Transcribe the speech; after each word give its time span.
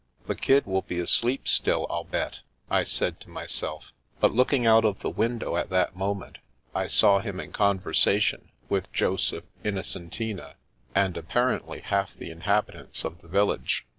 "The 0.25 0.33
kid 0.33 0.65
will 0.65 0.81
be 0.81 0.99
asleep 0.99 1.47
still, 1.47 1.85
I'll 1.87 2.05
bet," 2.05 2.39
I 2.71 2.83
said 2.83 3.19
to 3.19 3.29
myself; 3.29 3.91
but 4.19 4.33
looking 4.33 4.65
out 4.65 4.83
of 4.83 5.01
the 5.01 5.11
window 5.11 5.57
at 5.57 5.69
that 5.69 5.95
mo 5.95 6.15
ment, 6.15 6.39
I 6.73 6.87
saw 6.87 7.19
him 7.19 7.39
in 7.39 7.51
conversation 7.51 8.49
with 8.67 8.91
Joseph, 8.91 9.43
Inno 9.63 9.83
centina, 9.83 10.55
and— 10.95 11.17
apparently— 11.17 11.81
^half 11.91 12.17
the 12.17 12.31
inhabitants 12.31 13.03
of 13.03 13.21
the 13.21 13.27
village. 13.27 13.85